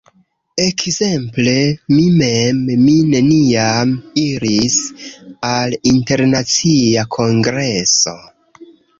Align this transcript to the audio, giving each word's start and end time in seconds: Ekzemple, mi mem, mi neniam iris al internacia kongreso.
Ekzemple, 0.61 1.51
mi 1.97 2.05
mem, 2.21 2.61
mi 2.85 2.93
neniam 3.09 3.91
iris 4.21 4.77
al 5.49 5.75
internacia 5.91 7.05
kongreso. 7.17 8.15